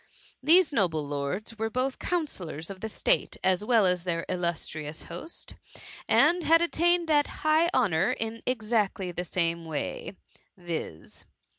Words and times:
These 0.41 0.73
noble 0.73 1.07
lords 1.07 1.59
were 1.59 1.69
both 1.69 1.99
counsellors 1.99 2.71
of 2.71 2.81
state 2.89 3.37
as 3.43 3.63
well 3.63 3.85
as 3.85 4.03
their 4.03 4.25
illus 4.27 4.67
trious 4.67 5.03
host, 5.03 5.53
and 6.09 6.43
had 6.43 6.59
attained 6.59 7.07
that 7.07 7.27
high 7.45 7.67
honour 7.71 8.11
in 8.11 8.41
exactly 8.47 9.11
the 9.11 9.23
same 9.23 9.63
way, 9.63 10.15
viz. 10.57 11.25